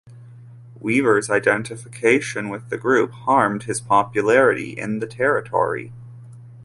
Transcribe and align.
Weaver's 0.79 1.29
identification 1.29 2.49
with 2.49 2.71
the 2.71 2.77
group 2.79 3.11
harmed 3.11 3.65
his 3.65 3.79
popularity 3.79 4.71
in 4.71 4.97
the 4.97 5.05
territory. 5.05 5.93